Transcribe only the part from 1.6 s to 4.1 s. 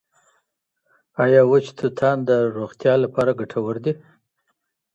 توتان د روغتیا له پاره ګټور دي؟.